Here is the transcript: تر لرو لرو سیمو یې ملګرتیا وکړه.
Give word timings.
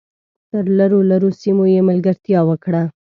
تر 0.49 0.63
لرو 0.79 0.99
لرو 1.11 1.29
سیمو 1.41 1.63
یې 1.73 1.81
ملګرتیا 1.89 2.39
وکړه. 2.49 2.81